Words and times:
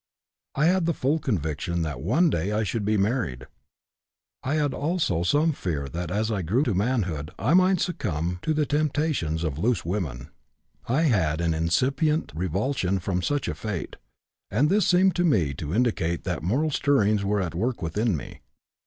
I 0.55 0.65
had 0.65 0.87
the 0.87 0.95
full 0.95 1.19
conviction 1.19 1.83
that 1.83 2.01
one 2.01 2.31
day 2.31 2.51
I 2.51 2.63
should 2.63 2.83
be 2.83 2.97
married; 2.97 3.45
I 4.41 4.55
had 4.55 4.73
also 4.73 5.21
some 5.21 5.51
fear 5.51 5.87
that 5.89 6.09
as 6.09 6.31
I 6.31 6.41
grew 6.41 6.63
to 6.63 6.73
manhood 6.73 7.29
I 7.37 7.53
might 7.53 7.79
succumb 7.81 8.39
to 8.41 8.55
the 8.55 8.65
temptations 8.65 9.43
of 9.43 9.59
loose 9.59 9.85
women. 9.85 10.29
I 10.87 11.03
had 11.03 11.39
an 11.39 11.53
incipient 11.53 12.31
revulsion 12.33 12.97
from 12.97 13.21
such 13.21 13.47
a 13.47 13.53
fate, 13.53 13.95
and 14.49 14.69
this 14.71 14.87
seemed 14.87 15.15
to 15.17 15.23
me 15.23 15.53
to 15.53 15.71
indicate 15.71 16.23
that 16.23 16.41
moral 16.41 16.71
stirrings 16.71 17.23
were 17.23 17.39
at 17.39 17.53
work 17.53 17.83
within 17.83 18.17
me. 18.17 18.41